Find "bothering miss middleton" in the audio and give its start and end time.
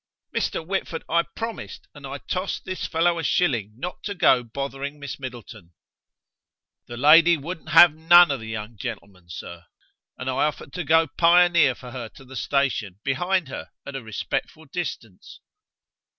4.41-5.73